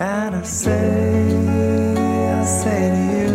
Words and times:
And 0.00 0.34
I 0.34 0.42
say, 0.42 1.36
I 2.32 2.44
say 2.44 2.90
to 2.90 3.02
you, 3.18 3.28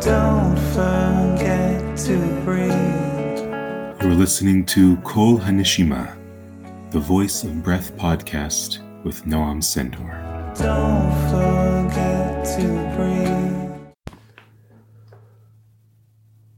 don't 0.00 0.56
forget 0.72 1.98
to 1.98 2.16
breathe. 2.42 2.72
You're 4.02 4.14
listening 4.14 4.64
to 4.66 4.96
Kol 4.98 5.38
Hanishima, 5.38 6.16
the 6.90 6.98
Voice 6.98 7.44
of 7.44 7.62
Breath 7.62 7.94
podcast 7.96 8.78
with 9.04 9.24
Noam 9.24 9.62
Sendor. 9.62 9.98
Don't 10.56 11.12
forget 11.28 12.46
to 12.56 12.66
breathe. 12.96 13.68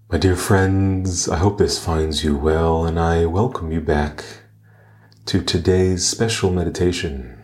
My 0.09 0.19
dear 0.19 0.37
friends, 0.37 1.29
I 1.29 1.37
hope 1.39 1.59
this 1.59 1.85
finds 1.85 2.23
you 2.23 2.37
well, 2.39 2.87
and 2.87 2.98
I 2.98 3.27
welcome 3.27 3.73
you 3.73 3.80
back 3.80 4.25
to 5.27 5.43
today's 5.43 6.07
special 6.07 6.51
meditation. 6.53 7.39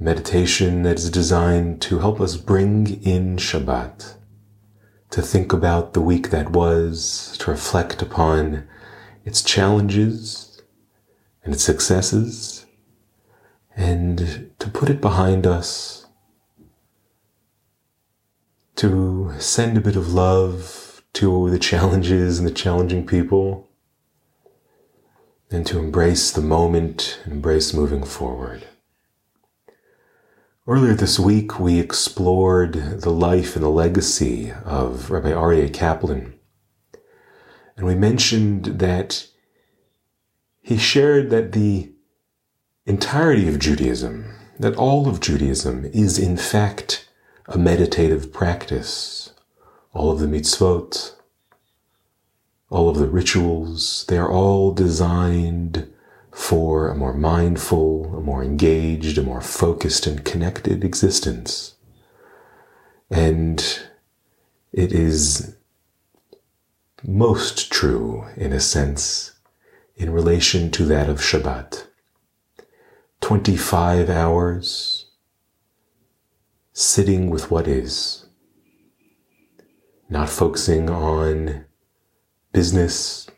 Meditation 0.00 0.82
that 0.82 0.98
is 0.98 1.08
designed 1.08 1.80
to 1.82 2.00
help 2.00 2.20
us 2.20 2.36
bring 2.36 3.02
in 3.04 3.36
Shabbat, 3.36 4.16
to 5.10 5.22
think 5.22 5.52
about 5.52 5.94
the 5.94 6.00
week 6.00 6.30
that 6.30 6.50
was, 6.50 7.36
to 7.38 7.50
reflect 7.50 8.02
upon 8.02 8.66
its 9.24 9.40
challenges 9.40 10.60
and 11.44 11.54
its 11.54 11.62
successes, 11.62 12.66
and 13.76 14.50
to 14.58 14.68
put 14.68 14.90
it 14.90 15.00
behind 15.00 15.46
us, 15.46 16.06
to 18.76 19.32
send 19.38 19.78
a 19.78 19.80
bit 19.80 19.94
of 19.94 20.12
love 20.12 21.02
to 21.12 21.48
the 21.50 21.58
challenges 21.58 22.40
and 22.40 22.48
the 22.48 22.52
challenging 22.52 23.06
people, 23.06 23.70
and 25.50 25.64
to 25.66 25.78
embrace 25.78 26.32
the 26.32 26.42
moment 26.42 27.20
embrace 27.26 27.72
moving 27.72 28.02
forward. 28.02 28.66
Earlier 30.66 30.94
this 30.94 31.18
week, 31.18 31.60
we 31.60 31.78
explored 31.78 32.72
the 33.02 33.10
life 33.10 33.54
and 33.54 33.62
the 33.62 33.68
legacy 33.68 34.50
of 34.64 35.10
Rabbi 35.10 35.28
Aryeh 35.30 35.70
Kaplan. 35.70 36.32
And 37.76 37.84
we 37.84 37.94
mentioned 37.94 38.64
that 38.78 39.26
he 40.62 40.78
shared 40.78 41.28
that 41.28 41.52
the 41.52 41.92
entirety 42.86 43.46
of 43.46 43.58
Judaism, 43.58 44.24
that 44.58 44.74
all 44.76 45.06
of 45.06 45.20
Judaism 45.20 45.84
is 45.92 46.18
in 46.18 46.38
fact 46.38 47.10
a 47.44 47.58
meditative 47.58 48.32
practice. 48.32 49.34
All 49.92 50.10
of 50.10 50.18
the 50.18 50.26
mitzvot, 50.26 51.14
all 52.70 52.88
of 52.88 52.96
the 52.96 53.08
rituals, 53.08 54.06
they 54.08 54.16
are 54.16 54.32
all 54.32 54.72
designed 54.72 55.92
for 56.34 56.88
a 56.88 56.96
more 56.96 57.14
mindful, 57.14 58.16
a 58.16 58.20
more 58.20 58.42
engaged, 58.42 59.16
a 59.16 59.22
more 59.22 59.40
focused 59.40 60.04
and 60.04 60.24
connected 60.24 60.82
existence. 60.82 61.76
And 63.08 63.64
it 64.72 64.92
is 64.92 65.56
most 67.04 67.70
true, 67.70 68.26
in 68.36 68.52
a 68.52 68.58
sense, 68.58 69.38
in 69.94 70.12
relation 70.12 70.72
to 70.72 70.84
that 70.86 71.08
of 71.08 71.20
Shabbat. 71.20 71.86
25 73.20 74.10
hours 74.10 75.06
sitting 76.72 77.30
with 77.30 77.48
what 77.52 77.68
is, 77.68 78.26
not 80.08 80.28
focusing 80.28 80.90
on 80.90 81.64
business 82.52 83.28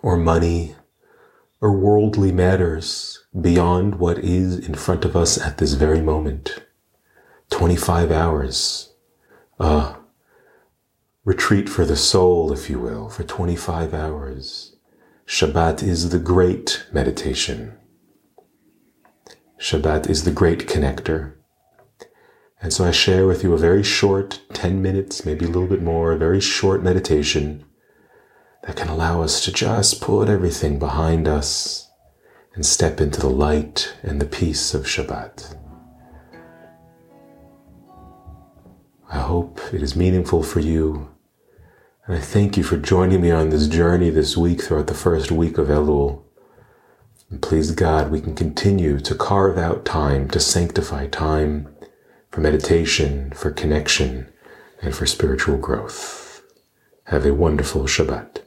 or 0.00 0.16
money 0.16 0.74
or 1.60 1.72
worldly 1.72 2.32
matters 2.32 3.24
beyond 3.38 3.96
what 3.96 4.18
is 4.18 4.58
in 4.58 4.74
front 4.74 5.04
of 5.04 5.14
us 5.14 5.38
at 5.38 5.58
this 5.58 5.74
very 5.74 6.00
moment. 6.00 6.64
25 7.50 8.10
hours. 8.10 8.94
A 9.58 9.96
retreat 11.24 11.68
for 11.68 11.84
the 11.84 11.96
soul, 11.96 12.52
if 12.52 12.70
you 12.70 12.78
will, 12.78 13.10
for 13.10 13.24
25 13.24 13.92
hours. 13.92 14.76
Shabbat 15.26 15.82
is 15.82 16.10
the 16.10 16.18
great 16.18 16.86
meditation. 16.92 17.76
Shabbat 19.58 20.08
is 20.08 20.24
the 20.24 20.30
great 20.30 20.66
connector. 20.66 21.34
And 22.62 22.72
so 22.72 22.84
I 22.84 22.90
share 22.90 23.26
with 23.26 23.42
you 23.42 23.52
a 23.52 23.58
very 23.58 23.82
short 23.82 24.40
10 24.54 24.80
minutes, 24.80 25.24
maybe 25.26 25.44
a 25.44 25.48
little 25.48 25.68
bit 25.68 25.82
more, 25.82 26.12
a 26.12 26.18
very 26.18 26.40
short 26.40 26.82
meditation 26.82 27.64
that 28.64 28.76
can 28.76 28.88
allow 28.88 29.22
us 29.22 29.44
to 29.44 29.52
just 29.52 30.00
put 30.00 30.28
everything 30.28 30.78
behind 30.78 31.26
us 31.26 31.90
and 32.54 32.66
step 32.66 33.00
into 33.00 33.20
the 33.20 33.30
light 33.30 33.94
and 34.02 34.20
the 34.20 34.26
peace 34.26 34.74
of 34.74 34.84
Shabbat. 34.84 35.56
I 39.10 39.18
hope 39.18 39.60
it 39.72 39.82
is 39.82 39.96
meaningful 39.96 40.42
for 40.42 40.60
you. 40.60 41.10
And 42.06 42.16
I 42.16 42.20
thank 42.20 42.56
you 42.56 42.62
for 42.62 42.76
joining 42.76 43.20
me 43.20 43.30
on 43.30 43.50
this 43.50 43.66
journey 43.66 44.10
this 44.10 44.36
week 44.36 44.62
throughout 44.62 44.88
the 44.88 44.94
first 44.94 45.30
week 45.30 45.58
of 45.58 45.68
Elul. 45.68 46.22
And 47.30 47.40
please 47.40 47.70
God, 47.70 48.10
we 48.10 48.20
can 48.20 48.34
continue 48.34 48.98
to 49.00 49.14
carve 49.14 49.56
out 49.56 49.84
time, 49.84 50.28
to 50.30 50.40
sanctify 50.40 51.06
time 51.06 51.68
for 52.30 52.40
meditation, 52.40 53.32
for 53.32 53.50
connection, 53.50 54.28
and 54.82 54.94
for 54.94 55.06
spiritual 55.06 55.56
growth. 55.56 56.42
Have 57.04 57.26
a 57.26 57.34
wonderful 57.34 57.84
Shabbat. 57.84 58.42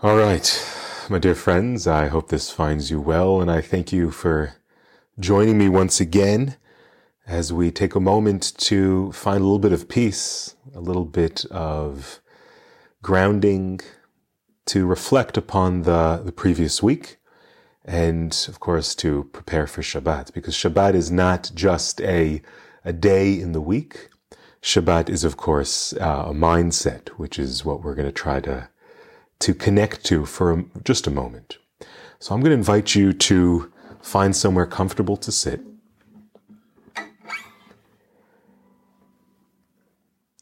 All 0.00 0.16
right, 0.16 0.64
my 1.10 1.18
dear 1.18 1.34
friends, 1.34 1.88
I 1.88 2.06
hope 2.06 2.28
this 2.28 2.52
finds 2.52 2.88
you 2.88 3.00
well, 3.00 3.40
and 3.40 3.50
I 3.50 3.60
thank 3.60 3.92
you 3.92 4.12
for 4.12 4.54
joining 5.18 5.58
me 5.58 5.68
once 5.68 6.00
again 6.00 6.54
as 7.26 7.52
we 7.52 7.72
take 7.72 7.96
a 7.96 8.00
moment 8.00 8.56
to 8.58 9.10
find 9.10 9.40
a 9.40 9.42
little 9.42 9.58
bit 9.58 9.72
of 9.72 9.88
peace, 9.88 10.54
a 10.72 10.78
little 10.78 11.04
bit 11.04 11.44
of 11.46 12.20
grounding, 13.02 13.80
to 14.66 14.86
reflect 14.86 15.36
upon 15.36 15.82
the, 15.82 16.22
the 16.24 16.30
previous 16.30 16.80
week, 16.80 17.16
and 17.84 18.46
of 18.48 18.60
course 18.60 18.94
to 18.94 19.24
prepare 19.32 19.66
for 19.66 19.82
Shabbat, 19.82 20.32
because 20.32 20.54
Shabbat 20.54 20.94
is 20.94 21.10
not 21.10 21.50
just 21.56 22.00
a, 22.02 22.40
a 22.84 22.92
day 22.92 23.32
in 23.32 23.50
the 23.50 23.60
week. 23.60 24.10
Shabbat 24.62 25.08
is, 25.08 25.24
of 25.24 25.36
course, 25.36 25.92
uh, 25.94 26.26
a 26.28 26.32
mindset, 26.32 27.08
which 27.18 27.36
is 27.36 27.64
what 27.64 27.82
we're 27.82 27.96
going 27.96 28.06
to 28.06 28.12
try 28.12 28.38
to 28.38 28.68
to 29.40 29.54
connect 29.54 30.04
to 30.06 30.26
for 30.26 30.64
just 30.84 31.06
a 31.06 31.10
moment. 31.10 31.58
So 32.18 32.34
I'm 32.34 32.40
going 32.40 32.50
to 32.50 32.56
invite 32.56 32.94
you 32.94 33.12
to 33.12 33.72
find 34.02 34.34
somewhere 34.34 34.66
comfortable 34.66 35.16
to 35.18 35.30
sit. 35.30 35.60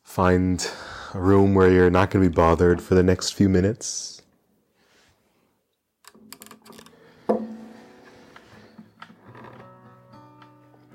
Find 0.05 0.67
a 1.13 1.21
room 1.21 1.55
where 1.55 1.71
you're 1.71 1.91
not 1.91 2.11
going 2.11 2.25
to 2.25 2.31
be 2.31 2.35
bothered 2.35 2.81
for 2.81 2.95
the 2.95 3.03
next 3.03 3.33
few 3.33 3.51
minutes. 3.51 4.23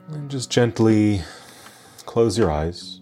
And 0.08 0.30
just 0.30 0.50
gently 0.50 1.22
close 2.06 2.38
your 2.38 2.52
eyes. 2.52 3.01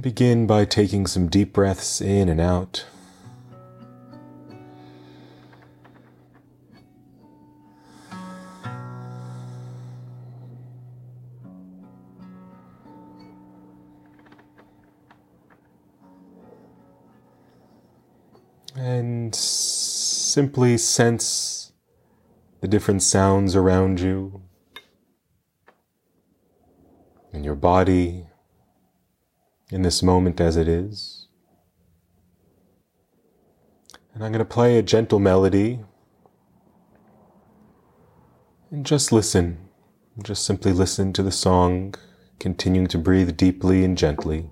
Begin 0.00 0.46
by 0.46 0.64
taking 0.64 1.06
some 1.06 1.28
deep 1.28 1.52
breaths 1.52 2.00
in 2.00 2.28
and 2.28 2.40
out. 2.40 2.86
And 18.76 19.34
simply 19.34 20.78
sense 20.78 21.72
the 22.60 22.68
different 22.68 23.02
sounds 23.02 23.54
around 23.54 24.00
you 24.00 24.42
in 27.32 27.44
your 27.44 27.54
body 27.54 28.29
in 29.70 29.82
this 29.82 30.02
moment 30.02 30.40
as 30.40 30.56
it 30.56 30.68
is. 30.68 31.28
And 34.12 34.24
I'm 34.24 34.32
going 34.32 34.40
to 34.40 34.44
play 34.44 34.76
a 34.76 34.82
gentle 34.82 35.18
melody 35.18 35.80
and 38.70 38.84
just 38.84 39.12
listen. 39.12 39.68
Just 40.22 40.44
simply 40.44 40.72
listen 40.72 41.12
to 41.14 41.22
the 41.22 41.30
song, 41.30 41.94
continuing 42.38 42.88
to 42.88 42.98
breathe 42.98 43.36
deeply 43.36 43.84
and 43.84 43.96
gently. 43.96 44.50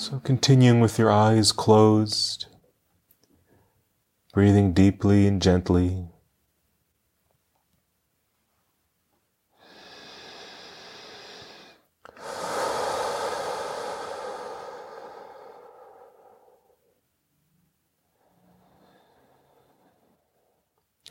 So, 0.00 0.18
continuing 0.18 0.80
with 0.80 0.98
your 0.98 1.12
eyes 1.12 1.52
closed, 1.52 2.46
breathing 4.32 4.72
deeply 4.72 5.26
and 5.26 5.42
gently. 5.42 6.08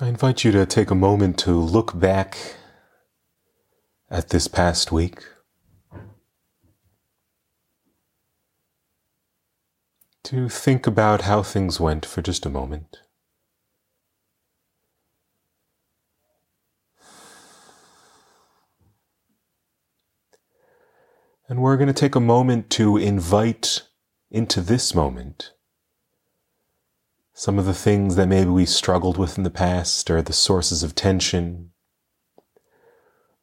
I 0.02 0.08
invite 0.08 0.44
you 0.44 0.52
to 0.54 0.66
take 0.66 0.90
a 0.90 0.96
moment 0.96 1.38
to 1.42 1.52
look 1.52 2.00
back 2.00 2.56
at 4.10 4.30
this 4.30 4.48
past 4.48 4.92
week. 4.92 5.24
To 10.26 10.50
think 10.50 10.86
about 10.86 11.22
how 11.22 11.42
things 11.42 11.80
went 11.80 12.06
for 12.06 12.22
just 12.22 12.46
a 12.46 12.50
moment. 12.50 12.98
And 21.48 21.62
we're 21.62 21.78
going 21.78 21.88
to 21.88 21.94
take 21.94 22.14
a 22.14 22.20
moment 22.20 22.70
to 22.72 22.96
invite 22.98 23.84
into 24.30 24.62
this 24.62 24.94
moment 24.94 25.54
some 27.40 27.58
of 27.58 27.66
the 27.66 27.74
things 27.74 28.18
that 28.18 28.28
maybe 28.28 28.50
we 28.50 28.66
struggled 28.66 29.18
with 29.18 29.38
in 29.38 29.46
the 29.46 29.50
past 29.50 30.12
or 30.12 30.22
the 30.22 30.34
sources 30.34 30.84
of 30.84 30.94
tension, 30.94 31.72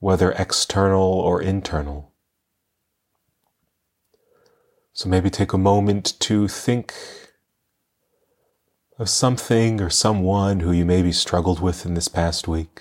whether 0.01 0.33
external 0.33 1.01
or 1.01 1.41
internal. 1.41 2.13
So 4.97 5.11
maybe 5.11 5.29
take 5.29 5.53
a 5.53 5.59
moment 5.59 6.19
to 6.21 6.49
think 6.49 6.95
of 8.99 9.11
something 9.11 9.79
or 9.79 9.91
someone 9.91 10.61
who 10.61 10.73
you 10.73 10.87
maybe 10.87 11.13
struggled 11.13 11.61
with 11.61 11.85
in 11.85 11.93
this 11.93 12.09
past 12.09 12.49
week. 12.49 12.81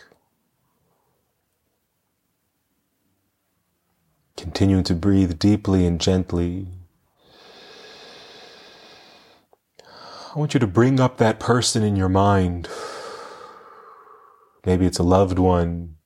Continuing 4.37 4.85
to 4.85 4.93
breathe 4.93 5.37
deeply 5.37 5.85
and 5.85 5.99
gently 5.99 6.67
I 9.83 10.39
want 10.39 10.53
you 10.53 10.61
to 10.61 10.67
bring 10.67 11.01
up 11.01 11.17
that 11.17 11.41
person 11.41 11.83
in 11.83 11.97
your 11.97 12.07
mind. 12.07 12.69
Maybe 14.65 14.85
it's 14.85 14.99
a 14.99 15.03
loved 15.03 15.37
one. 15.37 15.97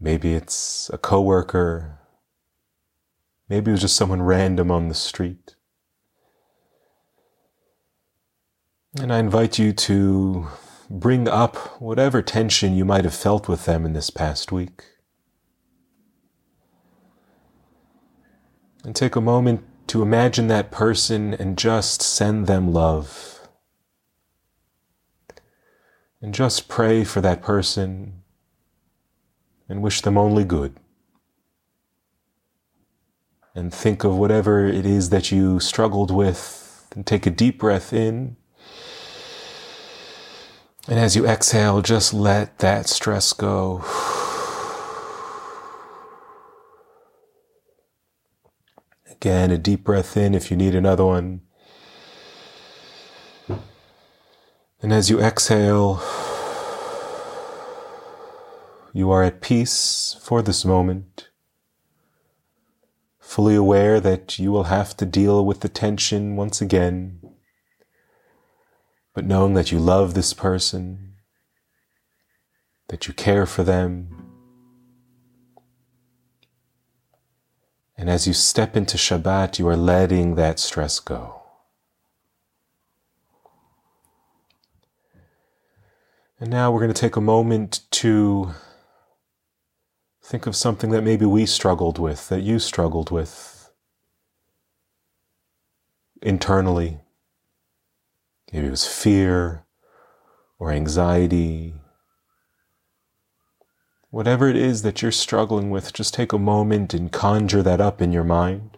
Maybe 0.00 0.32
it's 0.32 0.88
a 0.90 0.96
coworker. 0.96 1.98
Maybe 3.48 3.70
it 3.70 3.72
was 3.72 3.82
just 3.82 3.96
someone 3.96 4.22
random 4.22 4.70
on 4.70 4.88
the 4.88 4.94
street. 4.94 5.54
And 9.00 9.12
I 9.12 9.18
invite 9.18 9.58
you 9.58 9.72
to 9.72 10.46
bring 10.88 11.28
up 11.28 11.56
whatever 11.80 12.22
tension 12.22 12.74
you 12.74 12.84
might 12.84 13.04
have 13.04 13.14
felt 13.14 13.48
with 13.48 13.64
them 13.64 13.84
in 13.84 13.92
this 13.92 14.10
past 14.10 14.52
week. 14.52 14.84
And 18.84 18.94
take 18.94 19.16
a 19.16 19.20
moment 19.20 19.64
to 19.88 20.02
imagine 20.02 20.48
that 20.48 20.70
person 20.70 21.34
and 21.34 21.58
just 21.58 22.02
send 22.02 22.46
them 22.46 22.72
love. 22.72 23.48
And 26.22 26.32
just 26.32 26.68
pray 26.68 27.04
for 27.04 27.20
that 27.20 27.42
person 27.42 28.22
and 29.68 29.82
wish 29.82 30.00
them 30.02 30.16
only 30.16 30.44
good. 30.44 30.76
And 33.54 33.72
think 33.72 34.02
of 34.02 34.16
whatever 34.16 34.66
it 34.66 34.84
is 34.84 35.10
that 35.10 35.30
you 35.30 35.60
struggled 35.60 36.10
with 36.10 36.88
and 36.94 37.06
take 37.06 37.24
a 37.24 37.30
deep 37.30 37.58
breath 37.60 37.92
in. 37.92 38.36
And 40.88 40.98
as 40.98 41.14
you 41.14 41.26
exhale, 41.26 41.80
just 41.80 42.12
let 42.12 42.58
that 42.58 42.88
stress 42.88 43.32
go. 43.32 43.84
Again, 49.10 49.50
a 49.50 49.58
deep 49.58 49.84
breath 49.84 50.16
in 50.16 50.34
if 50.34 50.50
you 50.50 50.56
need 50.56 50.74
another 50.74 51.04
one. 51.04 51.42
And 54.82 54.92
as 54.92 55.08
you 55.08 55.20
exhale, 55.20 56.02
you 58.92 59.10
are 59.10 59.22
at 59.22 59.40
peace 59.40 60.16
for 60.20 60.42
this 60.42 60.64
moment, 60.64 61.30
fully 63.34 63.56
aware 63.56 63.98
that 63.98 64.38
you 64.38 64.52
will 64.52 64.70
have 64.78 64.96
to 64.96 65.04
deal 65.04 65.44
with 65.44 65.58
the 65.58 65.68
tension 65.68 66.36
once 66.36 66.60
again, 66.60 67.18
but 69.12 69.24
knowing 69.24 69.54
that 69.54 69.72
you 69.72 69.78
love 69.80 70.14
this 70.14 70.32
person, 70.32 71.14
that 72.86 73.08
you 73.08 73.12
care 73.12 73.44
for 73.44 73.64
them, 73.64 74.24
And 77.96 78.10
as 78.10 78.26
you 78.26 78.32
step 78.32 78.76
into 78.76 78.96
Shabbat, 78.96 79.58
you 79.60 79.68
are 79.68 79.76
letting 79.76 80.34
that 80.34 80.58
stress 80.58 80.98
go. 80.98 81.42
And 86.40 86.50
now 86.50 86.72
we're 86.72 86.80
going 86.80 86.92
to 86.92 87.00
take 87.00 87.14
a 87.14 87.20
moment 87.20 87.82
to 87.92 88.50
think 90.24 90.46
of 90.46 90.56
something 90.56 90.90
that 90.90 91.02
maybe 91.02 91.26
we 91.26 91.46
struggled 91.46 91.98
with, 91.98 92.28
that 92.30 92.40
you 92.40 92.58
struggled 92.58 93.10
with 93.10 93.70
internally. 96.22 96.98
Maybe 98.52 98.66
it 98.66 98.70
was 98.70 98.86
fear 98.86 99.64
or 100.58 100.72
anxiety 100.72 101.74
Whatever 104.14 104.48
it 104.48 104.54
is 104.54 104.82
that 104.82 105.02
you're 105.02 105.10
struggling 105.10 105.70
with, 105.70 105.92
just 105.92 106.14
take 106.14 106.32
a 106.32 106.38
moment 106.38 106.94
and 106.94 107.10
conjure 107.10 107.64
that 107.64 107.80
up 107.80 108.00
in 108.00 108.12
your 108.12 108.22
mind. 108.22 108.73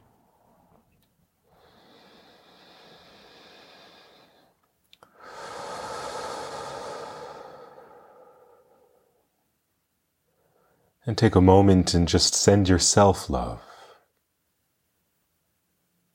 And 11.06 11.16
take 11.16 11.36
a 11.36 11.40
moment 11.40 11.94
and 11.94 12.08
just 12.08 12.34
send 12.34 12.68
yourself 12.68 13.30
love. 13.30 13.62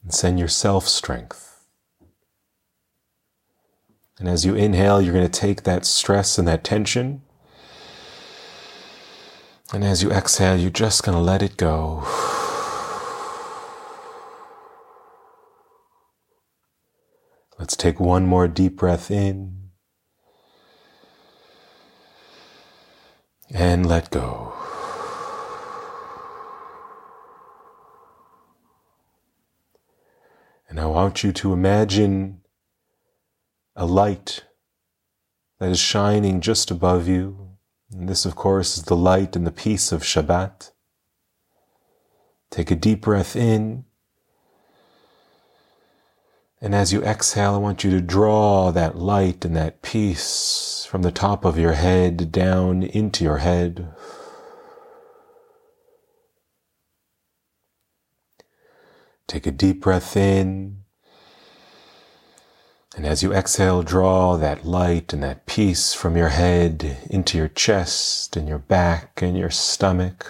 And 0.03 0.13
send 0.13 0.37
yourself 0.37 0.87
strength. 0.87 1.65
And 4.19 4.27
as 4.27 4.45
you 4.45 4.53
inhale, 4.53 5.01
you're 5.01 5.13
going 5.13 5.27
to 5.27 5.39
take 5.39 5.63
that 5.63 5.85
stress 5.85 6.37
and 6.37 6.47
that 6.47 6.63
tension. 6.63 7.21
And 9.73 9.85
as 9.85 10.03
you 10.03 10.11
exhale, 10.11 10.57
you're 10.57 10.69
just 10.69 11.03
going 11.03 11.17
to 11.17 11.23
let 11.23 11.41
it 11.41 11.55
go. 11.55 12.05
Let's 17.57 17.77
take 17.77 17.99
one 17.99 18.25
more 18.27 18.47
deep 18.47 18.75
breath 18.75 19.09
in 19.09 19.69
and 23.53 23.87
let 23.87 24.09
go. 24.09 24.60
And 30.71 30.79
I 30.79 30.85
want 30.85 31.21
you 31.21 31.33
to 31.33 31.51
imagine 31.51 32.39
a 33.75 33.85
light 33.85 34.45
that 35.59 35.69
is 35.69 35.81
shining 35.81 36.39
just 36.39 36.71
above 36.71 37.09
you. 37.09 37.57
And 37.91 38.07
this, 38.07 38.25
of 38.25 38.37
course, 38.37 38.77
is 38.77 38.83
the 38.85 38.95
light 38.95 39.35
and 39.35 39.45
the 39.45 39.51
peace 39.51 39.91
of 39.91 40.01
Shabbat. 40.01 40.71
Take 42.51 42.71
a 42.71 42.77
deep 42.77 43.01
breath 43.01 43.35
in. 43.35 43.83
And 46.61 46.73
as 46.73 46.93
you 46.93 47.03
exhale, 47.03 47.55
I 47.55 47.57
want 47.57 47.83
you 47.83 47.91
to 47.91 47.99
draw 47.99 48.71
that 48.71 48.97
light 48.97 49.43
and 49.43 49.53
that 49.57 49.81
peace 49.81 50.87
from 50.89 51.01
the 51.01 51.11
top 51.11 51.43
of 51.43 51.59
your 51.59 51.73
head 51.73 52.31
down 52.31 52.81
into 52.81 53.25
your 53.25 53.39
head. 53.39 53.93
Take 59.31 59.47
a 59.47 59.51
deep 59.51 59.79
breath 59.79 60.17
in. 60.17 60.83
And 62.97 63.05
as 63.05 63.23
you 63.23 63.31
exhale, 63.31 63.81
draw 63.81 64.35
that 64.35 64.65
light 64.65 65.13
and 65.13 65.23
that 65.23 65.45
peace 65.45 65.93
from 65.93 66.17
your 66.17 66.27
head 66.27 66.97
into 67.09 67.37
your 67.37 67.47
chest 67.47 68.35
and 68.35 68.45
your 68.45 68.57
back 68.57 69.21
and 69.21 69.37
your 69.37 69.49
stomach 69.49 70.29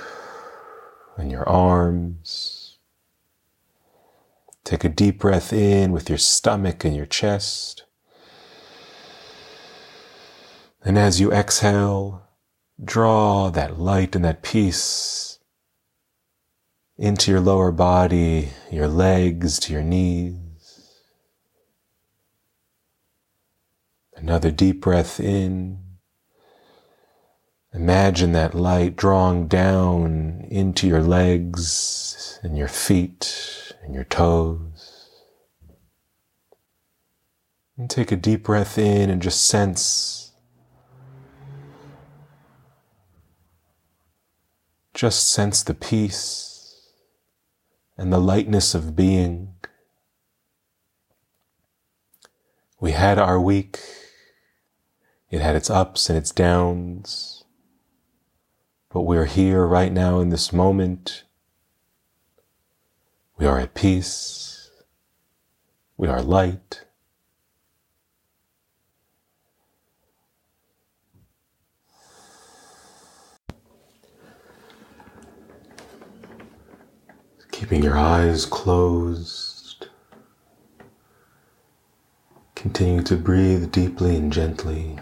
and 1.17 1.31
your 1.31 1.49
arms. 1.49 2.77
Take 4.63 4.83
a 4.83 4.89
deep 4.89 5.17
breath 5.17 5.51
in 5.51 5.93
with 5.93 6.07
your 6.07 6.19
stomach 6.19 6.85
and 6.85 6.95
your 6.95 7.07
chest. 7.07 7.85
And 10.85 10.95
as 10.95 11.19
you 11.19 11.31
exhale, 11.31 12.21
draw 12.85 13.49
that 13.49 13.79
light 13.79 14.15
and 14.15 14.23
that 14.25 14.43
peace 14.43 15.30
into 17.01 17.31
your 17.31 17.39
lower 17.39 17.71
body, 17.71 18.49
your 18.71 18.87
legs 18.87 19.57
to 19.57 19.73
your 19.73 19.81
knees. 19.81 20.37
Another 24.15 24.51
deep 24.51 24.81
breath 24.81 25.19
in. 25.19 25.79
Imagine 27.73 28.33
that 28.33 28.53
light 28.53 28.95
drawing 28.95 29.47
down 29.47 30.45
into 30.51 30.87
your 30.87 31.01
legs 31.01 32.39
and 32.43 32.55
your 32.55 32.67
feet 32.67 33.73
and 33.81 33.95
your 33.95 34.03
toes. 34.03 35.09
And 37.77 37.89
take 37.89 38.11
a 38.11 38.15
deep 38.15 38.43
breath 38.43 38.77
in 38.77 39.09
and 39.09 39.23
just 39.23 39.47
sense. 39.47 40.33
Just 44.93 45.31
sense 45.31 45.63
the 45.63 45.73
peace 45.73 46.50
and 47.97 48.11
the 48.11 48.19
lightness 48.19 48.73
of 48.73 48.95
being. 48.95 49.53
We 52.79 52.91
had 52.91 53.19
our 53.19 53.39
week. 53.39 53.79
It 55.29 55.41
had 55.41 55.55
its 55.55 55.69
ups 55.69 56.09
and 56.09 56.17
its 56.17 56.31
downs. 56.31 57.43
But 58.89 59.03
we're 59.03 59.25
here 59.25 59.65
right 59.65 59.91
now 59.91 60.19
in 60.19 60.29
this 60.29 60.51
moment. 60.51 61.23
We 63.37 63.45
are 63.45 63.59
at 63.59 63.73
peace. 63.73 64.71
We 65.95 66.07
are 66.07 66.21
light. 66.21 66.85
Keeping 77.71 77.85
your 77.85 77.97
eyes 77.97 78.45
closed. 78.45 79.87
Continue 82.53 83.01
to 83.03 83.15
breathe 83.15 83.71
deeply 83.71 84.17
and 84.17 84.33
gently. 84.33 84.99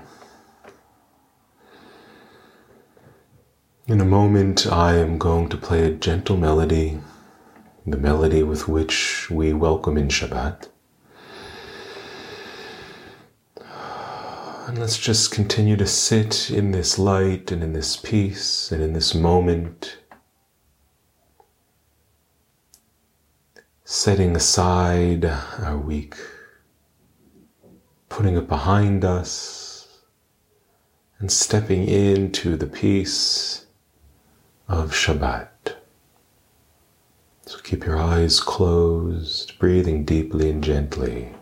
In 3.87 3.99
a 3.99 4.05
moment, 4.05 4.67
I 4.67 4.97
am 4.97 5.17
going 5.17 5.49
to 5.49 5.57
play 5.57 5.83
a 5.83 5.89
gentle 5.89 6.37
melody, 6.37 6.99
the 7.87 7.97
melody 7.97 8.43
with 8.43 8.67
which 8.67 9.31
we 9.31 9.51
welcome 9.51 9.97
in 9.97 10.09
Shabbat. 10.09 10.67
And 13.57 14.77
let's 14.77 14.99
just 14.99 15.31
continue 15.31 15.75
to 15.75 15.87
sit 15.87 16.51
in 16.51 16.69
this 16.69 16.99
light 16.99 17.51
and 17.51 17.63
in 17.63 17.73
this 17.73 17.95
peace 17.95 18.71
and 18.71 18.83
in 18.83 18.93
this 18.93 19.15
moment 19.15 19.97
setting 23.91 24.35
aside 24.35 25.25
our 25.25 25.75
week, 25.75 26.13
putting 28.07 28.37
it 28.37 28.47
behind 28.47 29.03
us, 29.03 30.03
and 31.17 31.31
stepping 31.31 31.87
into 31.87 32.55
the 32.55 32.67
peace 32.67 33.65
of 34.67 34.91
Shabbat. 34.91 35.73
So 37.47 37.57
keep 37.63 37.83
your 37.83 37.97
eyes 37.97 38.39
closed, 38.39 39.57
breathing 39.57 40.05
deeply 40.05 40.51
and 40.51 40.63
gently. 40.63 41.33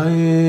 Hare 0.00 0.39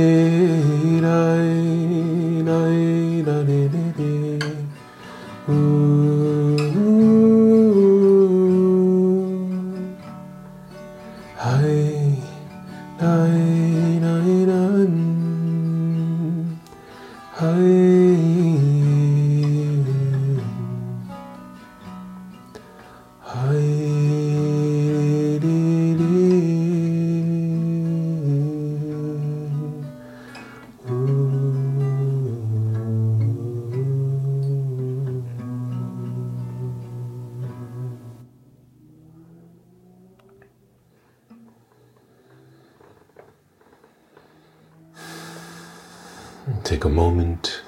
Take 46.81 46.85
a 46.87 46.95
moment 46.95 47.61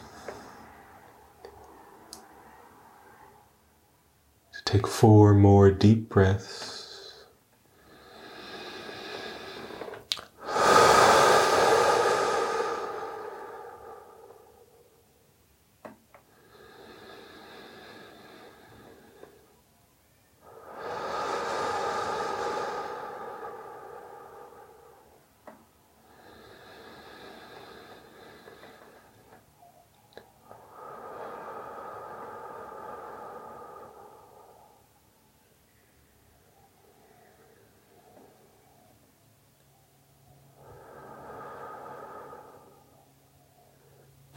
to 4.54 4.64
take 4.66 4.88
four 4.88 5.36
more 5.36 5.70
deep 5.70 6.10
breaths. 6.10 6.73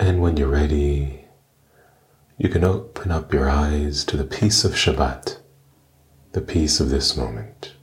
And 0.06 0.22
when 0.22 0.36
you're 0.36 0.46
ready, 0.46 1.24
you 2.38 2.48
can 2.48 2.62
open 2.62 3.10
up 3.10 3.32
your 3.32 3.50
eyes 3.50 4.04
to 4.04 4.16
the 4.16 4.22
peace 4.22 4.64
of 4.64 4.74
Shabbat, 4.74 5.38
the 6.30 6.40
peace 6.40 6.78
of 6.78 6.90
this 6.90 7.16
moment. 7.16 7.74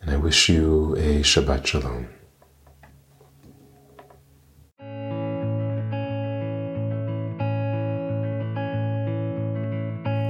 And 0.00 0.10
I 0.10 0.16
wish 0.16 0.48
you 0.48 0.94
a 0.96 1.20
Shabbat 1.20 1.66
Shalom. 1.66 2.08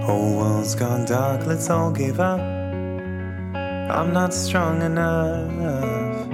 Whole 0.05 0.37
world's 0.37 0.75
gone 0.75 1.05
dark, 1.05 1.47
let's 1.47 1.71
all 1.71 1.93
give 1.93 2.19
up. 2.19 2.41
I'm 2.41 4.13
not 4.13 4.35
strong 4.35 4.83
enough 4.83 6.29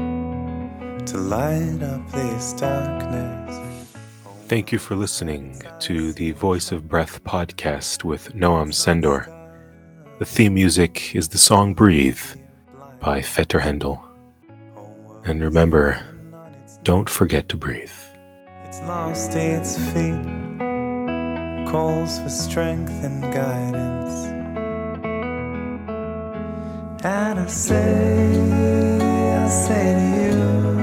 to 1.05 1.19
light 1.19 1.83
up 1.83 2.11
this 2.13 2.55
darkness. 2.55 3.70
Thank 4.51 4.73
you 4.73 4.81
for 4.81 4.97
listening 4.97 5.63
to 5.79 6.13
the 6.13 6.33
Voice 6.33 6.73
of 6.73 6.89
Breath 6.89 7.23
podcast 7.23 8.03
with 8.03 8.35
Noam 8.35 8.75
Sendor. 8.75 9.29
The 10.19 10.25
theme 10.25 10.55
music 10.55 11.15
is 11.15 11.29
the 11.29 11.39
song 11.39 11.73
Breathe 11.73 12.19
by 12.99 13.23
Fetter 13.23 13.61
Hendel. 13.61 14.03
And 15.25 15.41
remember, 15.41 16.05
don't 16.83 17.09
forget 17.09 17.49
to 17.51 17.57
breathe. 17.57 17.93
It's 18.65 18.81
lost 18.81 19.37
its 19.37 19.79
feet, 19.93 20.19
calls 21.71 22.19
for 22.19 22.29
strength 22.29 23.05
and 23.05 23.23
guidance. 23.33 24.15
And 27.05 27.39
I 27.39 27.47
say, 27.47 28.33
I 29.45 29.49
say 29.49 29.95
to 29.95 30.11
you, 30.25 30.80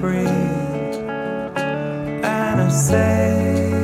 breathe. 0.00 0.28
And 1.58 2.60
I 2.60 2.68
say, 2.68 3.77